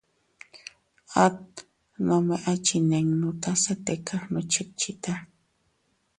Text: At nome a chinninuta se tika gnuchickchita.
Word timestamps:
At 1.25 1.41
nome 2.07 2.35
a 2.51 2.53
chinninuta 2.65 3.51
se 3.63 3.73
tika 3.85 4.15
gnuchickchita. 4.29 5.13